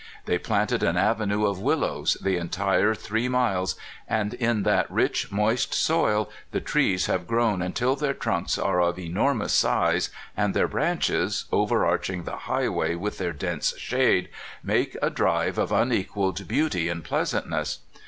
They 0.25 0.39
planted 0.39 0.81
an 0.81 0.97
avenue 0.97 1.45
of 1.45 1.59
willows 1.59 2.17
the 2.19 2.35
entire 2.37 2.95
three 2.95 3.27
miles, 3.29 3.75
and 4.07 4.33
in 4.33 4.63
that 4.63 4.89
rich, 4.89 5.31
moist 5.31 5.75
soil 5.75 6.27
the 6.49 6.59
trees 6.59 7.05
have 7.05 7.27
grown 7.27 7.61
until 7.61 7.95
their 7.95 8.15
trunks 8.15 8.57
are 8.57 8.81
of 8.81 8.97
enormous 8.97 9.53
size, 9.53 10.09
and 10.35 10.55
their 10.55 10.67
branches, 10.67 11.45
overarching 11.51 12.23
the 12.23 12.35
highway 12.49 12.95
with 12.95 13.19
their 13.19 13.31
dense 13.31 13.77
shade, 13.77 14.29
make 14.63 14.97
a 15.03 15.11
drive 15.11 15.59
of 15.59 15.71
unequaled 15.71 16.47
beauty 16.47 16.89
and 16.89 17.03
pleasantness. 17.03 17.77